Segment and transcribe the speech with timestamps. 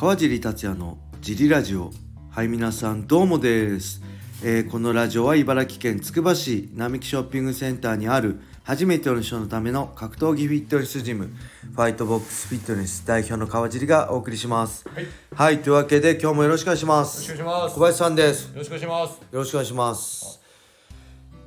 [0.00, 1.90] 川尻達也のジリラジオ。
[2.30, 4.00] はい皆さんどうもです、
[4.42, 14.88] えーこのラジオは茨城県つくば市並木ショッピングセンターにある初めての人のための格闘技フィットネスジムファイトボックスフィットネス代表の川尻がお送りします。
[14.88, 17.74] はい、よはいというわけで今日もよろしくお願いしまろしすくお願いします。
[17.74, 18.48] 小林さんです。
[18.52, 19.10] よろしくお願いします。
[19.10, 20.40] よろしくお願いします。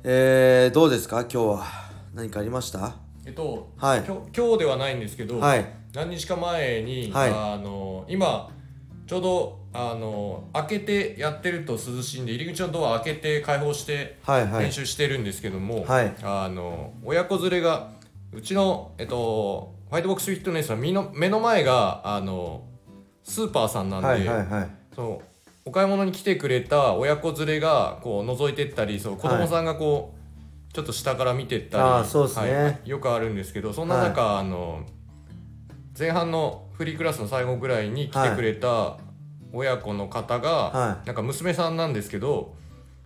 [0.04, 1.22] えー、どうですか？
[1.22, 1.64] 今日は
[2.14, 2.94] 何かありました？
[3.26, 4.04] えっと、はい。
[4.06, 7.30] 今日今日ではないんですけど、はい何日か前に、はい。
[7.30, 8.50] あの今
[9.06, 14.64] ちょうどあの開けてやってると涼しいんで入り口のドア開けて開放してはいはい。
[14.64, 16.14] 練習してるんですけども、はい。
[16.22, 17.90] あの親子連れが
[18.32, 22.64] うちのえっとファイトボックスフィットネスは目の目の前があの
[23.22, 24.70] スーパーさんなんで、はいはいはい。
[24.96, 25.24] そう
[25.66, 30.12] お買い物に来てくれた親子連れがこう覗いてったりそう子供さんがこ
[30.70, 32.52] う、ちょっと下から見てったりあーそうっすね。
[32.52, 34.84] はいよくあるんですけどそんな中、あの
[35.96, 38.98] 前半のフリークラスの最後ぐらいに来てくれた
[39.52, 42.54] 親子の方が、はなんか娘さんなんですけど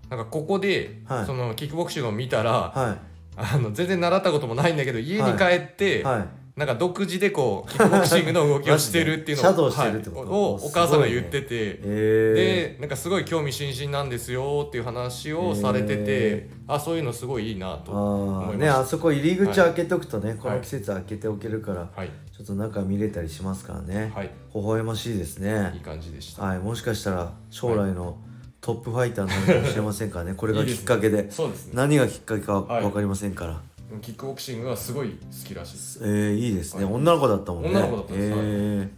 [0.09, 1.27] なんかここで、はい。
[1.27, 2.99] そのキックボクシングを見たら、は
[3.37, 6.03] あの全然習ったこともないんだけど家に帰って、い。
[6.03, 10.33] はいなんか独自でこうキックボクシングの動きをしてるっていうのマジでシャドウしてるってこと？
[10.33, 10.41] はい。
[10.41, 22.11] をお母さんが言ってて、えでなんかすごい興味津々なんですよっていう話をされてて、へあそういうのすごいいいなと思いまねあそこ入り口開けとくとね、この季節開けておけるから、はい。
[22.37, 24.31] ちょっと中見れたりしますからね、はい。
[24.55, 25.71] 微笑ましいですね。
[25.75, 28.19] いい感じでした、はいもしかしたら将来の
[28.61, 30.35] トップファイターになるかもしれませんからね。
[30.35, 31.31] これがきっかけで。
[31.33, 31.73] そうですね。
[31.75, 32.83] 何がきっかけかはい。
[32.83, 33.61] 分かりませんから、
[34.03, 36.01] キックボクシングはすごい好きらしいです。
[36.03, 36.95] えー、いいですね、はい。
[36.95, 37.71] 女の子だったもんね。
[37.71, 38.29] 女の子だったんです。
[38.29, 38.89] え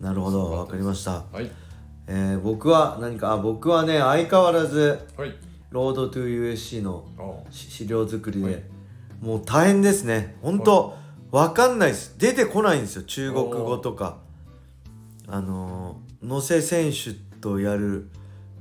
[0.00, 0.50] ー、なるほど。
[0.64, 1.24] 分かりました。
[1.30, 1.50] はい。
[2.06, 5.34] えー、僕は何かあ僕はね相変わらずはい。
[5.70, 7.04] ロードトゥ USC の
[7.50, 8.62] 資料作りで、はい。
[9.20, 10.36] もう大変ですね。
[10.42, 10.96] 本当
[11.30, 12.16] わかんないです。
[12.18, 13.02] 出てこないんですよ。
[13.02, 14.18] 中国語とか。
[15.28, 18.08] あのー野瀬選手とやる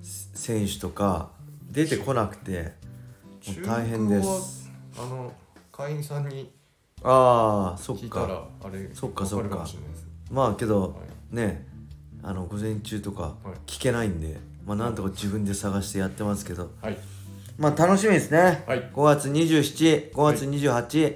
[0.01, 1.29] 選手とか
[1.69, 2.73] 出てこなくて。
[3.65, 4.69] 大変です。
[4.97, 5.33] あの
[5.81, 6.51] 会員さんに
[7.03, 10.07] ああそっ聞いたらかあれそっかそっかわるかもしれないです。
[10.29, 10.89] まあけど、は
[11.33, 11.35] い。
[11.35, 11.65] ね
[12.21, 13.33] あの午前中とかはい。
[13.65, 16.69] 聞けないんで、まあなんとか自分で探してやってますけど。
[16.79, 16.97] はい。
[17.57, 18.91] まあ楽しみですね、はい。
[18.93, 21.15] 5月275月28、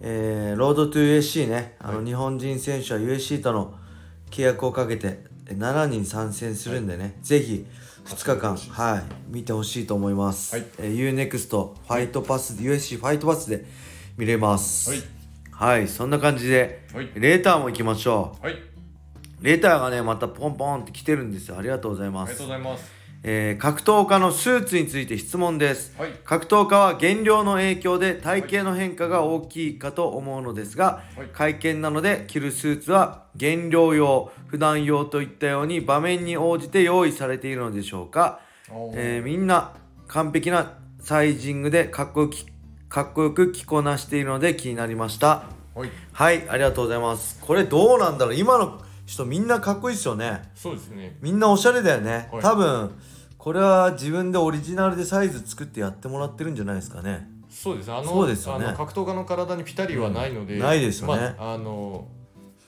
[0.00, 1.76] えーロードトゥ USC ね。
[1.78, 2.06] あのはい。
[2.06, 3.74] 日本人選手は USC との
[4.32, 7.64] 契約をかけてえ7人参戦するんでね、ぜひ
[8.08, 10.66] 2日間はい見てほしいと思います、はい。
[10.78, 13.64] えー UNEXT ファイトパス USC ファイトパスで
[14.16, 14.90] 見れます。
[14.90, 15.02] はい。
[15.50, 17.10] はいそんな感じで、はい。
[17.14, 18.44] レーターも行きましょう。
[18.44, 18.56] はい。
[19.40, 21.58] レーターがねまたポンポンって来てるんですよ。
[21.58, 22.30] ありがとうございます。
[22.30, 26.12] ありがとうございますえー格闘家のスーツについて質問です、はい。
[26.24, 31.26] 格闘家は減量の影響で体型の変化が大きいかと思うのですが、はい。
[31.32, 38.40] 会見なので着るスーツは減量用普段用といったように場面に応じて用意されているのでしょうか、
[38.94, 39.74] えーみんな
[40.06, 42.46] 完璧なサイジングでかっこよき
[42.88, 45.44] かっこよく着こなしているので気になりました。
[45.74, 45.90] はい。
[46.12, 47.38] はいありがとうございます。
[47.40, 48.34] これどうなんだろう。
[48.34, 50.50] 今の人みんなかっこいいですよね。
[50.54, 51.16] そうですね。
[51.20, 52.42] みんなおしゃれだよね、はい。
[52.42, 52.90] 多分
[53.38, 57.30] これは自分でオリジナルでサイズ作ってやってもらってるんじゃないですかね。
[57.48, 57.86] そうです。
[57.86, 58.36] ねあのね。
[58.48, 61.34] あの格闘家の体にピタリはないので、うんないですよね。
[61.38, 62.08] まあ、あの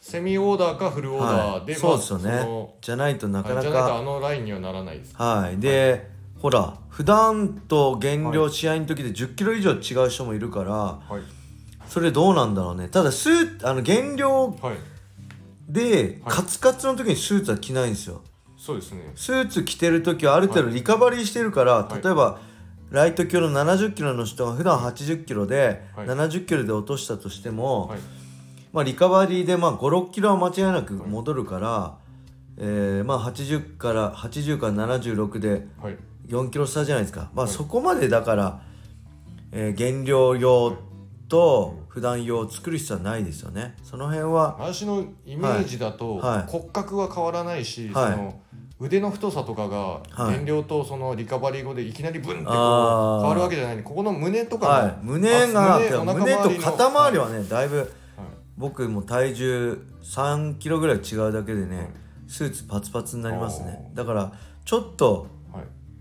[0.01, 2.45] セミオーダーかフルオーダーで、はい、まあそうですよね。
[2.45, 5.15] のじゃないとなかなはいじゃないとあかのラインにはならないです。
[5.17, 5.59] はい。
[5.59, 6.09] で、
[6.39, 11.23] ほら普段と減量試合の時で1 0キロ以上違う人もいるからはい。
[11.89, 12.89] それどうなんだろうね。
[12.89, 14.77] ただスーあの減量はい。
[15.69, 18.23] ではいカツカツの時にスーツは着ないんですよ
[18.61, 19.11] そうですね。
[19.15, 22.05] スーツ着てる時はある程度リカバリーしてるから、い。
[22.05, 22.41] 例えば
[22.91, 26.07] ライト級の70キロの人が普段80キロで、はい。
[26.07, 28.01] 70キロで落としたとしても、はい。
[28.75, 31.97] まあ、リカバリーでまあ56キロは間違いなく戻るから、
[32.59, 35.97] えーまあ80から80から76ではい。
[36.29, 37.55] 4キロ差じゃないですか、まあ、はい。
[37.55, 38.61] そこまでだから、
[39.53, 40.77] えー減量用
[41.31, 43.77] と普段用を作る必要はないですよね。
[43.83, 48.13] その辺は私のイメージだと、骨格は変わらないし、はい。
[48.13, 48.41] その
[48.81, 50.37] 腕の太さとかがはい。
[50.37, 52.59] 減量とそのリカバリー後でいきなりブンってこう変
[53.29, 57.89] わるわけじゃないここの胸とかの、はい、胸があ胸と肩周りはねだいぶはい。
[58.57, 61.87] 僕も体重3キロぐらい違うだけでね、はい。
[62.27, 63.91] スーツパツパツになりますね。
[63.95, 64.33] だから
[64.65, 65.40] ちょっとはい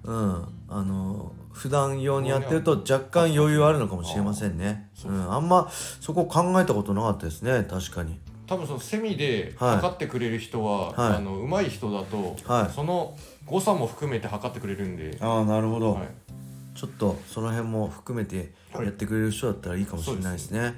[0.10, 0.48] うん。
[0.68, 4.90] あの普段用にやってると若干余裕あるのかもしれませんね。
[5.06, 7.66] うん、あんまそこ考えたことなかったですね。
[7.70, 8.20] 確かに。
[8.48, 9.76] 多分そのセミではい。
[9.76, 11.18] 測ってくれる人は、はい。
[11.18, 12.74] あの上手い人だと、はい。
[12.74, 13.16] その
[13.46, 16.08] 誤差も含めて測ってくれるんで、ああなるほど、はい。
[16.76, 18.86] ちょっとその辺も含めてはい。
[18.86, 20.74] やってくれる人だったらいいかもしれないですね、はい。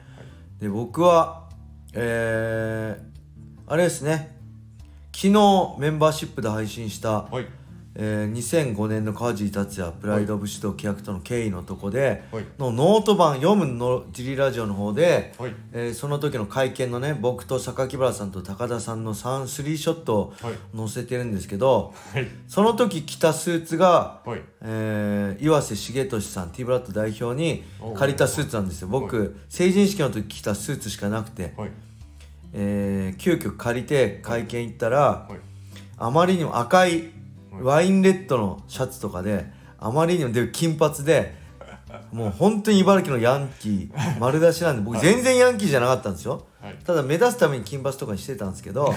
[0.60, 1.50] で僕は
[1.94, 4.38] えー、あれですね。
[5.12, 7.45] 基昨日メンバーシップで配信した、はい
[7.94, 8.34] えー
[8.74, 12.46] 2005年の川尻達也プライド・オブ・指導規約との経緯のとこで、はい。
[12.58, 15.54] のノート版読むのジリラジオの方で、はい。
[15.74, 20.54] えーその時の会見のね僕と榊原さんと高田さんの3スリーショットをはい。
[20.76, 22.28] 載せてるんですけど、はい。
[22.48, 24.42] その時着たスーツが、はい。
[24.62, 27.64] えー岩瀬重俊さん T ブラッド代表に
[27.96, 28.90] 借りたスーツなんですよ。
[28.90, 29.02] はい。
[29.02, 31.72] 僕成人式の時着たスーツしかなくて、はい。
[32.54, 35.40] えー急遽借りて会見行ったら、はい。
[35.98, 37.12] あまりにも赤い
[37.51, 39.45] ワインレッドのシャツとかで
[39.77, 41.33] あまりにもで金髪で
[42.13, 46.45] もう本当に茨城のヤンキー丸出しなんで僕全然ヤンキーじゃなかったんですよ。
[46.62, 46.75] はい。
[46.86, 48.95] ただ目立つために金髪とかにしてたんですけどはい。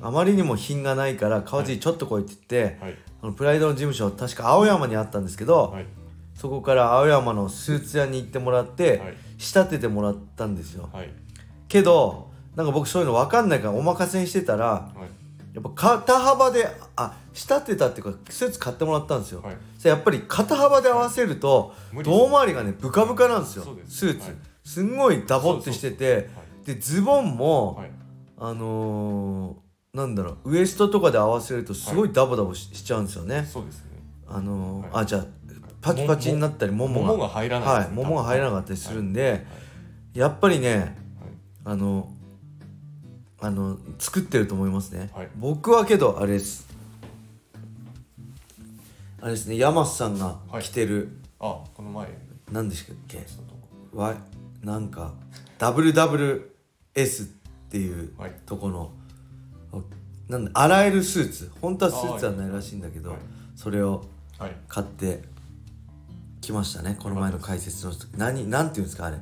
[0.00, 2.94] あまりにも品がないから川尻ちょっと来いって言って、はい。
[3.22, 5.86] あのプライドの事務所確か青山にあったんですけど、はい。
[6.34, 9.14] そこから青山のスーツ屋に行ってもらって、はい。
[9.38, 10.88] 仕立ててもらったんですよ。
[10.92, 11.10] はい。
[11.68, 15.17] けどなんか僕そういうの分かんないからお任せにしてたらはい
[15.58, 19.56] やっぱ肩幅であ仕立てたっていうかスーツ買ってもらったんですよ、はい。
[19.82, 23.64] やっぱり肩幅で合わせると無理です胴回りがねブカブカなんですよ。
[23.88, 24.36] スーツ、はい。
[24.64, 26.30] すんごいダボってしてて
[26.64, 27.90] でズボンも、はい。
[28.40, 33.44] あのー、なんだろうウエストとかで合わせるとすごいダボダボし,、しちゃうんですよね。
[33.44, 34.00] そうですね。
[34.28, 34.90] あのーはい。
[35.02, 35.26] あじゃあ
[35.80, 37.06] パチパチになったりももが。
[37.08, 37.96] ももが入らないはいですね。
[37.96, 39.44] ももが入らなかったりするんで、
[40.14, 40.94] やっぱりねはい。
[41.64, 42.12] あの
[43.40, 45.28] あの作ってると思いますね、はい。
[45.36, 46.66] 僕はけどあれです。
[49.20, 52.08] あれですね山瀬さんが着てる、あこの前。
[52.50, 53.24] 何でしたっけ？
[53.92, 54.14] わ
[54.62, 55.12] なんか
[55.58, 57.28] WWS っ
[57.70, 58.32] ていうはい。
[58.46, 58.92] とこの、
[60.28, 61.52] なんだ洗えるスーツ。
[61.60, 63.18] 本当はスーツはないらしいんだけど、はい。
[63.54, 64.04] それを
[64.38, 64.56] はい。
[64.68, 65.22] 買って
[66.40, 66.96] きましたね。
[67.00, 68.08] この前の解説の時。
[68.16, 69.18] 何なんていうんですかあれ。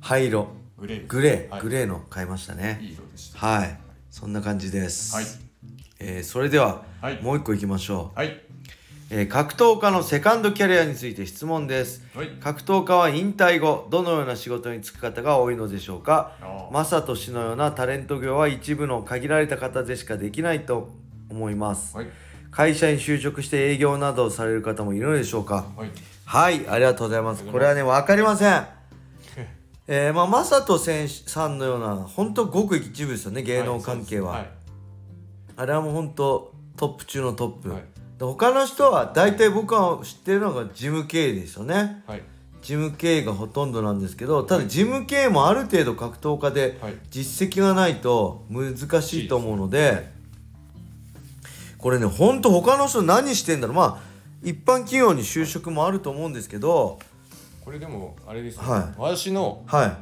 [0.00, 1.06] 灰色グレー。
[1.06, 1.60] グレー、はい。
[1.62, 2.78] グレーの買いましたね。
[2.82, 3.38] いい色でした。
[3.38, 3.78] はい。
[4.10, 5.24] そんな感じです、はい。
[5.98, 7.22] えーそれでは、はい。
[7.22, 8.40] もう一個いきましょう、はい。
[9.10, 12.02] えー格闘家のセカンドキャリアについて質問です。
[12.14, 12.28] はい。
[12.40, 16.32] 格闘家は引退後どのような仕事に就く方が多いのでしょうか？
[16.40, 20.90] あーマサト氏のようなタレント業は一部の限られた方でしかできないと
[21.30, 21.96] 思います。
[21.96, 22.06] はい。
[22.50, 25.66] 会社に就職して営業などをされる方もいるのでしょうか？
[25.76, 25.90] はい。
[26.24, 26.68] はい。
[26.68, 27.44] ありがとうございます。
[27.44, 28.75] これはね分かりません
[29.88, 34.50] えー、まあマサト選手さんのような本当ごく一部ですよね芸能関係は、はい。
[35.56, 37.84] あれはもう本当トップ中のトップ、はい。
[38.18, 42.02] で他の人は大体僕が知ってるのが事務経営ですよね。
[42.06, 42.22] はい。
[42.62, 46.94] 事務経営がほとんどなんですけどただ事務経営もある程度格闘家ではい。
[47.10, 50.10] 実績がないと難しいと思うので
[51.78, 53.76] これねほんと他の人何してんだろう。
[53.76, 56.98] まあ一般企業に就職もあると思うんですけど
[57.66, 59.98] これでもあれですね、は私のは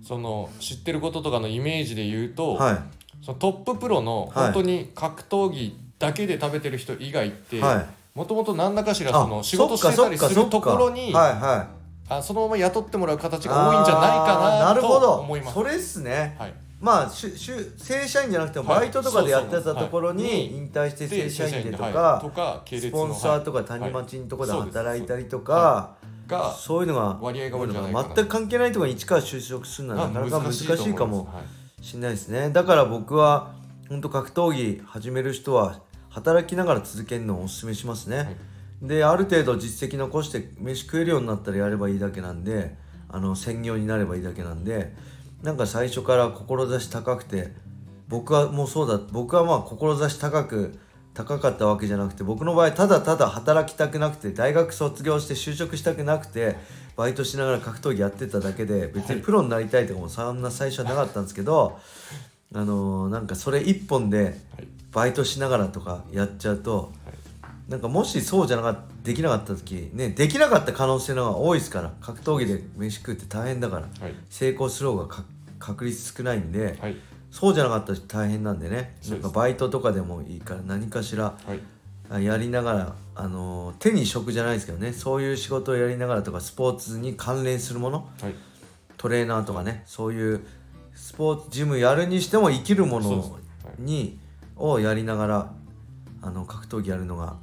[0.00, 2.78] その知ってることとかのイメージで言ういと、はい。
[3.20, 4.52] そのトッププロのはい。
[4.52, 8.16] 本当に格闘技だけで食べてる人以外って、はい。
[8.16, 11.66] もともと何らかしらそのあ仕事してたりするところに、はいは
[12.08, 12.12] い。
[12.14, 15.14] あそのまま雇ってもらう形が多いんじゃないかなとなるほど。
[15.14, 15.54] 思います。
[15.54, 16.36] それっすね。
[16.38, 18.80] はい、まあしゅしゅ正社員じゃなくてもはい。
[18.82, 21.92] バイトとかでやってたところに引退して正社員でとはい。
[21.92, 22.22] か
[22.64, 25.96] スポンサーとかはい谷町のとこで働いたりとか
[26.30, 28.14] がそういうのが割合が多いんじゃないかな。
[28.14, 31.28] 全く関係ないところに一から就職するのはなかなか難しいかも
[31.82, 32.50] しれないですね。
[32.50, 33.54] だから僕は
[33.88, 38.36] 本当格闘技始める人は働きながら続けるのをおすすめしますね、
[38.82, 42.76] である程度実績残して飯食えるようになったらやればいいだけなんで
[43.08, 44.94] あの専業になればいいだけなんで
[45.42, 47.52] なんか最初から志高くて
[48.08, 50.78] 僕はもうそうだ僕はまあ志高く
[51.14, 56.56] 高かったわけじゃなくて僕の場合ただただ働きたくなくて大学卒業して就職したくなくて
[56.96, 61.78] バイトしながら格闘技やってただけで別にプロになりたいとかもそんな最初はなかったんですけど、
[62.54, 64.34] あのーなんかそれ一本ではい。
[64.92, 66.92] バイトしながらとかやっちゃうと
[67.68, 74.14] なんかもしそうじゃなかったできなかった時ねできなかった可能性の方が多いですから格闘技で飯食うって大変だからはい。
[74.28, 75.24] 成功する方がか
[75.60, 76.96] 確率少ないんで、はい
[77.30, 78.96] そうじゃなかったら大変なんでね。
[79.08, 81.34] なんかバイトとかでもいいから何かしら
[82.18, 84.92] やりながら、あのー手に職じゃないですけどね。
[84.92, 88.08] そういう仕事をやりながらとかスポーツに関連するもの。
[88.20, 88.34] はい。
[88.96, 89.84] トレーナーとかね。
[89.86, 90.40] そういう
[90.94, 93.36] スポーツジムやるにしても生きるものそうですは
[93.78, 93.82] い。
[93.82, 94.18] に
[94.56, 95.52] をやりながら
[96.22, 97.36] あの格闘技やるのが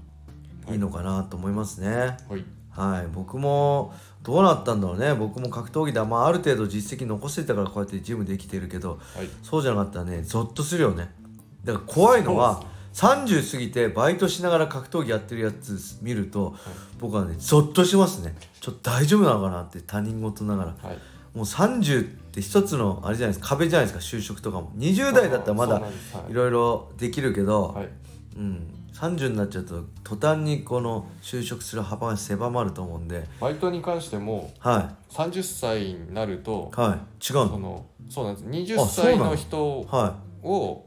[0.70, 2.18] いいのかなと思いますね。
[2.30, 2.44] はい
[2.78, 5.14] はい、僕もどうなったんだろうね。
[5.16, 9.30] 僕も格闘技では、まあ、ある程度実績残してたからこうやってジムできてるけどはい。
[9.42, 11.12] そうじゃなかったらねゾッとするよね。
[11.64, 16.56] だから怖いのは30過ぎてバイトしながら格闘技やってるやつ見ると
[17.00, 18.36] 僕はねゾッとしますね。
[18.62, 20.90] ちょっと大丈夫なのかなって他人事ながら。
[20.90, 20.98] はい。
[21.34, 24.72] もう30って一つのあれじゃないですか壁じゃないですか就職とかも。
[24.78, 25.82] 20代だったらまだ
[26.28, 26.32] い。
[26.32, 27.90] いろいろできるけど、はい。
[28.38, 36.98] うん、30になっちゃうと途端にこの就職する幅が狭まると思うんでバイトに関してもは30歳になるといはい。
[36.98, 38.46] 違うそののそうなんです。
[38.48, 39.30] あ20そう歳なの？
[39.32, 40.87] の人はをいはい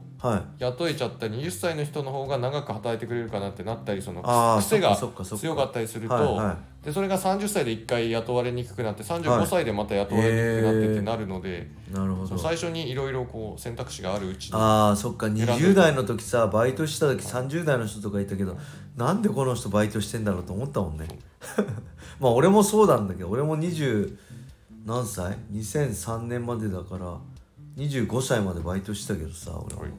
[0.59, 4.21] 雇えちゃった20歳の人の方が長く働いてくれるかなってなったりその
[4.59, 9.21] 癖が強かったりすると、はいはでそれが30歳で1回雇われにくくなってはい。
[9.21, 11.69] 35歳でまた雇われにくくなってってなるので、
[12.37, 18.57] 最初にいろいろこう選択肢があるうちにああそっかんでる20代の時さバイトした時30代の人とかいたけど
[18.95, 21.07] なんでこの人バイトしてんだろうと思ったもんね。
[22.19, 24.17] まあ俺もそうなんだけど俺も20
[24.85, 27.15] 何歳 ?2003 年までだから
[27.77, 29.91] 25歳までバイトしたけどさ俺も、はい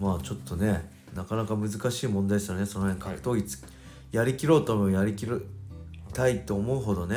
[0.00, 2.66] まあちょっとねなかなか難しい問題ですよね。
[2.66, 3.64] その辺格闘技つ、
[4.12, 5.32] やりきろうともやりきり
[6.12, 7.16] たいと思うほどね、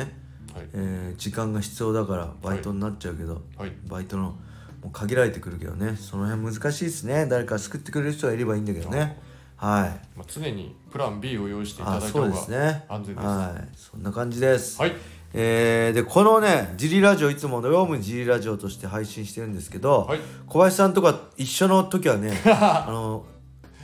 [0.52, 0.68] はい。
[0.72, 3.72] えー時間が必要だからバイトになっちゃうけど、はい。
[3.86, 4.36] バイトの
[4.82, 5.96] もう限られてくるけどね。
[5.96, 7.26] その辺難しいですね。
[7.26, 9.18] 誰か救ってくれる人がいればいいんだけどね。
[9.56, 10.18] はい。
[10.18, 12.84] まあ、常にプラン B を用意していただいた方がですね。
[12.88, 13.26] 安全です。
[13.26, 13.76] はい。
[13.76, 14.92] そんな感じです、はい
[15.36, 20.20] えーでこのねジリラジオいつものヨームジリラジオとして配信してるんですけど、はい。
[20.46, 23.26] 小林さんとか一緒の時はね あの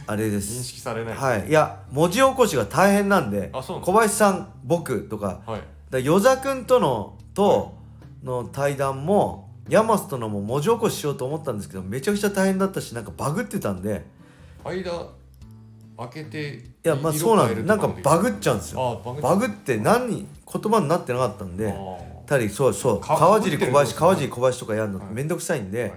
[0.07, 1.15] あれで認す識されない。
[1.15, 1.49] はい。
[1.49, 5.61] いや文字起こしが大変なんで小林さん僕とかはい。
[5.91, 7.75] だ与座君とのと
[8.23, 14.05] の対談もヤマスとのも文字起こししようと思ったんですけどめちゃくちゃ大変だったしなんかバグってたんで。
[14.65, 14.85] 間
[15.99, 19.03] 開けていいやまあそうなんでなんかバグっちゃうんですよ。
[19.05, 25.09] あバグって何に言葉になってなかったんであたりそうそうか川尻小林川尻小林とかやるのはい。
[25.13, 25.93] めんどくさいんで、はい。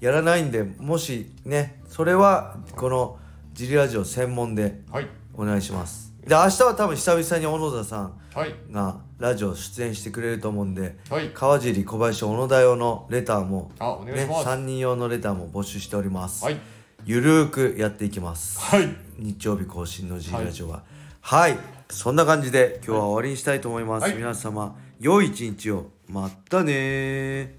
[0.00, 3.18] やらないんでもしねそれはこの
[3.52, 5.08] ジリラジオ専門ではい。
[5.34, 6.12] お願いします。
[6.26, 8.54] で明日は多分久々に小野田さんはい。
[8.70, 11.30] がラジオ出演してくれると思うんではい。
[11.34, 13.70] 川尻小林小野田用のレターも
[14.06, 16.58] ねします、3人用のレターも募集しております、はい。
[17.04, 18.58] ゆるーくやっていきます。
[18.58, 18.88] はい。
[19.18, 20.82] 日曜日更新の G ラジオは。
[21.20, 21.58] はい、
[21.94, 25.90] そんな感じで今日は終わりにしたいと思います、はい、皆様良い一日を。
[26.08, 27.56] またね